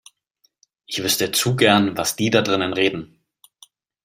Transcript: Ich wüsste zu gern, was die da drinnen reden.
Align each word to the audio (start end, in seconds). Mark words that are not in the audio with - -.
Ich 0.87 1.03
wüsste 1.03 1.31
zu 1.31 1.55
gern, 1.55 1.95
was 1.95 2.15
die 2.15 2.31
da 2.31 2.41
drinnen 2.41 2.73
reden. 2.73 3.21